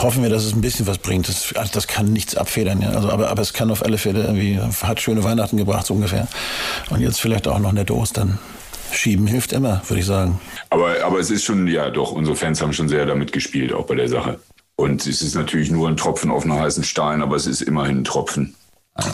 [0.01, 1.29] hoffen wir, dass es ein bisschen was bringt.
[1.29, 2.81] Das, also das kann nichts abfedern.
[2.81, 2.91] Ja.
[2.91, 6.29] Also, aber, aber es kann auf alle Fälle irgendwie, hat schöne Weihnachten gebracht, so ungefähr.
[6.91, 8.39] Und jetzt vielleicht auch noch nette Ostern.
[8.93, 10.41] Schieben hilft immer, würde ich sagen.
[10.71, 13.87] Aber, aber es ist schon, ja doch, unsere Fans haben schon sehr damit gespielt, auch
[13.87, 14.39] bei der Sache.
[14.77, 17.99] Und es ist natürlich nur ein Tropfen auf einen heißen Stein, aber es ist immerhin
[17.99, 18.55] ein Tropfen.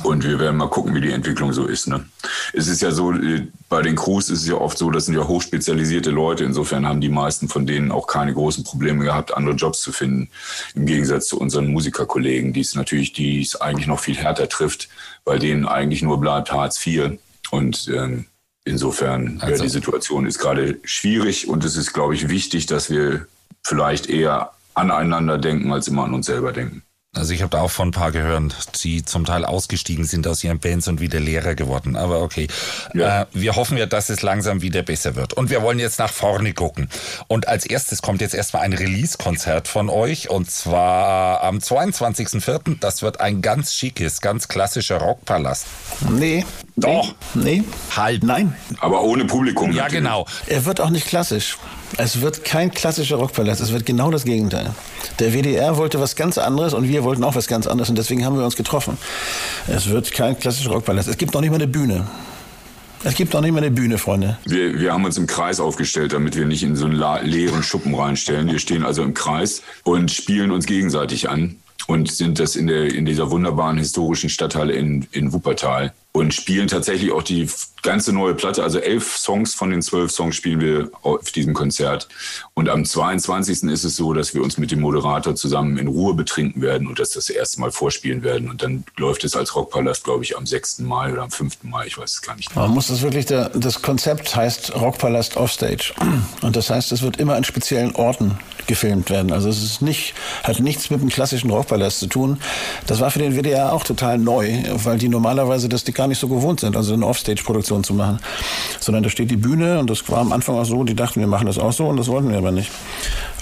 [0.02, 1.86] Und wir werden mal gucken, wie die Entwicklung so ist.
[1.86, 2.04] Ne?
[2.52, 5.14] Es ist ja so, äh, bei den Crews ist es ja oft so, das sind
[5.14, 6.42] ja hochspezialisierte Leute.
[6.42, 10.30] Insofern haben die meisten von denen auch keine großen Probleme gehabt, andere Jobs zu finden.
[10.74, 14.88] Im Gegensatz zu unseren Musikerkollegen, die es natürlich, die es eigentlich noch viel härter trifft,
[15.24, 17.18] weil denen eigentlich nur bleibt Hartz IV.
[17.52, 18.26] Und ähm,
[18.64, 19.54] insofern, also.
[19.54, 23.28] ja, die Situation ist gerade schwierig und es ist, glaube ich, wichtig, dass wir
[23.64, 26.82] vielleicht eher aneinander denken, als immer an uns selber denken.
[27.18, 30.44] Also ich habe da auch von ein paar gehört, die zum Teil ausgestiegen sind aus
[30.44, 31.96] ihren Bands und wieder Lehrer geworden.
[31.96, 32.46] Aber okay,
[32.94, 33.22] ja.
[33.22, 35.34] äh, wir hoffen ja, dass es langsam wieder besser wird.
[35.34, 36.88] Und wir wollen jetzt nach vorne gucken.
[37.26, 40.30] Und als erstes kommt jetzt erstmal ein Release-Konzert von euch.
[40.30, 42.76] Und zwar am 22.04.
[42.78, 45.66] Das wird ein ganz schickes, ganz klassischer Rockpalast.
[46.08, 46.46] Nee.
[46.76, 47.14] Doch.
[47.34, 47.64] Nee.
[47.96, 48.22] Halt.
[48.22, 48.54] Nein.
[48.78, 49.72] Aber ohne Publikum.
[49.72, 50.04] Ja, natürlich.
[50.04, 50.26] genau.
[50.46, 51.58] Er wird auch nicht klassisch.
[51.96, 54.74] Es wird kein klassischer Rockpalast, es wird genau das Gegenteil.
[55.18, 58.24] Der WDR wollte was ganz anderes und wir wollten auch was ganz anderes und deswegen
[58.24, 58.98] haben wir uns getroffen.
[59.66, 61.08] Es wird kein klassischer Rockpalast.
[61.08, 62.06] Es gibt noch nicht mal eine Bühne.
[63.04, 64.38] Es gibt noch nicht mal eine Bühne, Freunde.
[64.44, 67.94] Wir, wir haben uns im Kreis aufgestellt, damit wir nicht in so einen leeren Schuppen
[67.94, 68.50] reinstellen.
[68.50, 72.92] Wir stehen also im Kreis und spielen uns gegenseitig an und sind das in, der,
[72.92, 77.48] in dieser wunderbaren historischen Stadthalle in, in Wuppertal und spielen tatsächlich auch die
[77.82, 78.62] ganze neue Platte.
[78.62, 82.08] Also elf Songs von den zwölf Songs spielen wir auf diesem Konzert.
[82.54, 83.64] Und am 22.
[83.64, 86.98] ist es so, dass wir uns mit dem Moderator zusammen in Ruhe betrinken werden und
[86.98, 88.50] das das erste Mal vorspielen werden.
[88.50, 90.80] Und dann läuft es als Rockpalast, glaube ich, am 6.
[90.80, 91.58] Mai oder am 5.
[91.62, 92.54] Mai, ich weiß es gar nicht.
[92.56, 95.92] Man muss das wirklich, der, das Konzept heißt Rockpalast Offstage.
[96.42, 99.32] Und das heißt, es wird immer an speziellen Orten gefilmt werden.
[99.32, 102.38] Also es ist nicht, hat nichts mit dem klassischen Rockpalast zu tun.
[102.86, 106.18] Das war für den WDR auch total neu, weil die normalerweise das die gar nicht
[106.18, 108.18] so gewohnt sind, also eine Offstage-Produktion zu machen.
[108.80, 111.26] Sondern da steht die Bühne und das war am Anfang auch so, die dachten, wir
[111.26, 112.70] machen das auch so und das wollten wir aber nicht.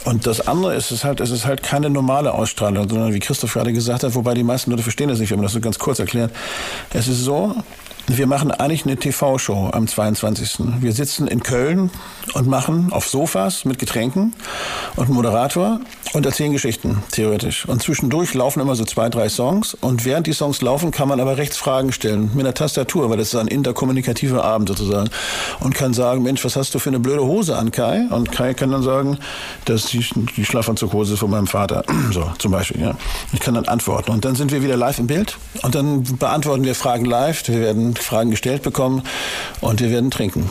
[0.05, 3.55] Und das andere ist es halt, es ist halt keine normale Ausstrahlung, sondern wie Christoph
[3.55, 5.79] gerade gesagt hat, wobei die meisten Leute verstehen das nicht, wenn man das so ganz
[5.79, 6.33] kurz erklärt.
[6.93, 7.55] Es ist so,
[8.09, 10.59] wir machen eigentlich eine TV-Show am 22.
[10.81, 11.91] Wir sitzen in Köln
[12.35, 14.33] und machen auf Sofas mit Getränken
[14.95, 15.81] und Moderator
[16.13, 17.67] und erzählen Geschichten, theoretisch.
[17.67, 19.75] Und zwischendurch laufen immer so zwei, drei Songs.
[19.75, 23.17] Und während die Songs laufen, kann man aber rechts Fragen stellen mit einer Tastatur, weil
[23.17, 25.11] das ist ein interkommunikativer Abend sozusagen.
[25.61, 28.07] Und kann sagen, Mensch, was hast du für eine blöde Hose an, Kai?
[28.11, 29.19] Und Kai kann dann sagen,
[29.65, 31.85] das ist die, die Schlafanzughose von meinem Vater.
[32.13, 32.95] So, zum Beispiel, ja.
[33.33, 34.13] Ich kann dann antworten.
[34.13, 35.37] Und dann sind wir wieder live im Bild.
[35.63, 37.47] Und dann beantworten wir Fragen live.
[37.49, 39.03] Wir werden Fragen gestellt bekommen
[39.61, 40.51] und wir werden trinken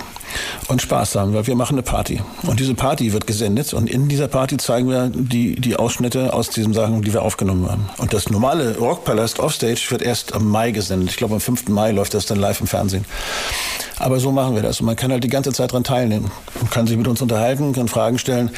[0.67, 2.21] und Spaß haben, weil wir machen eine Party.
[2.43, 6.49] Und diese Party wird gesendet und in dieser Party zeigen wir die, die Ausschnitte aus
[6.49, 7.89] diesen Sachen, die wir aufgenommen haben.
[7.97, 11.09] Und das normale Rockpalast Offstage wird erst am Mai gesendet.
[11.09, 11.69] Ich glaube, am 5.
[11.69, 13.05] Mai läuft das dann live im Fernsehen.
[13.97, 14.81] Aber so machen wir das.
[14.81, 16.29] Und man kann halt die ganze Zeit daran teilnehmen.
[16.59, 18.51] Man kann sich mit uns unterhalten, kann Fragen stellen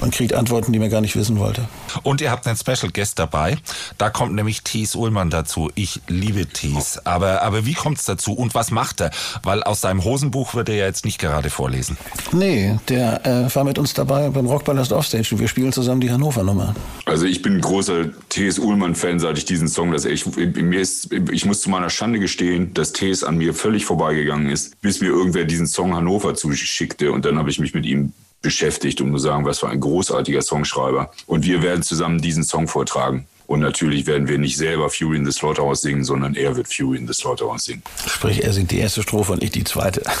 [0.00, 1.66] und kriegt Antworten, die man gar nicht wissen wollte.
[2.02, 3.58] Und ihr habt einen Special Guest dabei.
[3.98, 5.70] Da kommt nämlich Thies Ullmann dazu.
[5.74, 7.00] Ich liebe Thies.
[7.04, 9.10] Aber, aber wie kommt es dazu und was macht er?
[9.42, 11.96] Weil aus seinem Hosenbuch wird er ja jetzt nicht gerade vorlesen.
[12.32, 16.10] Nee, der äh, war mit uns dabei beim Rockballast Offstage und wir spielen zusammen die
[16.10, 16.74] Hannover-Nummer.
[17.06, 18.58] Also ich bin ein großer T.S.
[18.58, 22.74] Ullmann-Fan, seit ich diesen Song, dass ich, mir ist, ich muss zu meiner Schande gestehen,
[22.74, 23.24] dass T.S.
[23.24, 27.10] an mir völlig vorbeigegangen ist bis mir irgendwer diesen Song Hannover zuschickte.
[27.10, 30.42] Und dann habe ich mich mit ihm beschäftigt und muss sagen, was für ein großartiger
[30.42, 31.10] Songschreiber.
[31.26, 33.26] Und wir werden zusammen diesen Song vortragen.
[33.46, 36.98] Und natürlich werden wir nicht selber Fury in the Slaughterhouse singen, sondern er wird Fury
[36.98, 37.82] in the Slaughterhouse singen.
[38.06, 40.02] Sprich, er singt die erste Strophe und ich die zweite.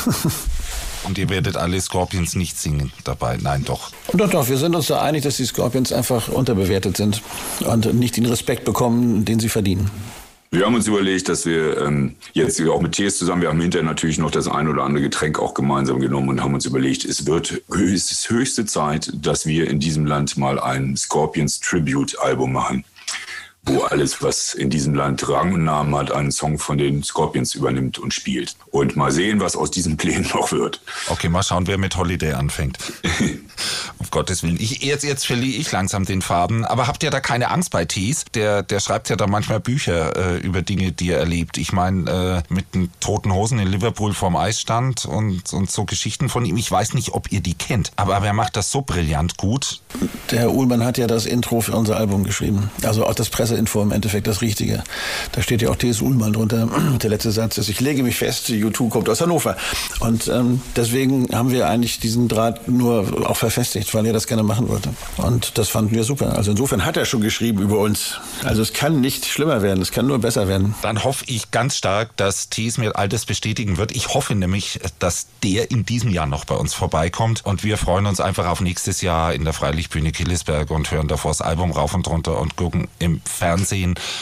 [1.04, 3.38] Und ihr werdet alle Scorpions nicht singen dabei.
[3.40, 3.90] Nein, doch.
[4.12, 4.48] Doch, doch.
[4.48, 7.22] Wir sind uns da einig, dass die Scorpions einfach unterbewertet sind
[7.60, 9.90] und nicht den Respekt bekommen, den sie verdienen.
[10.54, 13.84] Wir haben uns überlegt, dass wir ähm, jetzt auch mit Tees zusammen, wir haben hinterher
[13.84, 17.26] natürlich noch das ein oder andere Getränk auch gemeinsam genommen und haben uns überlegt, es
[17.26, 22.52] wird es ist höchste Zeit, dass wir in diesem Land mal ein Scorpions Tribute Album
[22.52, 22.84] machen.
[23.66, 27.54] Wo alles, was in diesem Land Rang und Namen hat, einen Song von den Scorpions
[27.54, 28.56] übernimmt und spielt.
[28.70, 30.80] Und mal sehen, was aus diesen Plänen noch wird.
[31.08, 32.78] Okay, mal schauen, wer mit Holiday anfängt.
[33.98, 34.58] Auf Gottes Willen.
[34.60, 36.64] Ich, jetzt, jetzt verliere ich langsam den Faden.
[36.64, 38.24] Aber habt ihr da keine Angst bei Thies?
[38.34, 41.56] Der, der schreibt ja da manchmal Bücher äh, über Dinge, die er erlebt.
[41.56, 45.84] Ich meine, äh, mit den toten Hosen in Liverpool vorm Eis stand und, und so
[45.84, 46.56] Geschichten von ihm.
[46.56, 49.80] Ich weiß nicht, ob ihr die kennt, aber, er macht das so brillant gut.
[50.30, 52.70] Der Herr Uhlmann hat ja das Intro für unser Album geschrieben.
[52.82, 54.82] Also auch das Presseinfo im Endeffekt das Richtige.
[55.32, 56.00] Da steht ja auch T.S.
[56.00, 56.68] Uhlmann drunter.
[57.02, 59.56] Der letzte Satz ist, ich lege mich fest, U2 kommt aus Hannover.
[60.00, 64.42] Und ähm, deswegen haben wir eigentlich diesen Draht nur auch verfestigt, weil er das gerne
[64.42, 64.90] machen wollte.
[65.16, 66.36] Und das fanden wir super.
[66.36, 68.18] Also insofern hat er schon geschrieben über uns.
[68.42, 70.74] Also es kann nicht schlimmer werden, es kann nur besser werden.
[70.82, 73.94] Dann hoffe ich ganz stark, dass Thies mir all das bestätigen wird.
[73.94, 77.44] Ich hoffe nämlich, dass der in diesem Jahr noch bei uns vorbeikommt.
[77.44, 81.30] Und wir freuen uns einfach auf nächstes Jahr in der Freilichtbühne Killesberg und hören davor
[81.30, 83.43] das Album rauf und runter und gucken im Fernsehen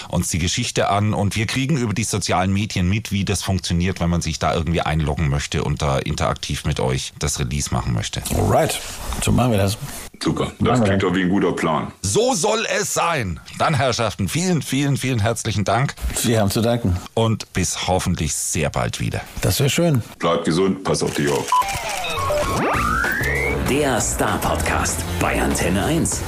[0.08, 1.14] uns die Geschichte an.
[1.14, 4.54] Und wir kriegen über die sozialen Medien mit, wie das funktioniert, wenn man sich da
[4.54, 8.22] irgendwie einloggen möchte und da interaktiv mit euch das Release machen möchte.
[8.34, 8.80] Alright,
[9.22, 9.76] so machen wir das.
[10.22, 10.52] Super.
[10.60, 11.90] Das klingt doch wie ein guter Plan.
[12.02, 13.40] So soll es sein.
[13.58, 16.96] Dann, Herrschaften, vielen, vielen, vielen herzlichen Dank Wir haben zu danken.
[17.14, 19.20] und bis hoffentlich sehr bald wieder.
[19.40, 20.02] Das wäre schön.
[20.20, 21.50] Bleib gesund, pass auf dich auf.
[23.68, 26.22] Der Star Podcast bei Antenne 1.